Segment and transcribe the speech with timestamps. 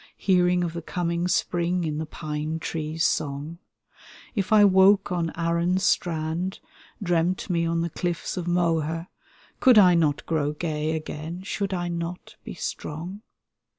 [0.17, 3.59] Hearing of the coming spring in the pine tree's song;
[4.33, 6.59] If I woke on Arran Strand,
[7.03, 9.09] dreamt me on the cliffs of Moher,
[9.59, 13.21] Could I not grow gay again, should I not be strong?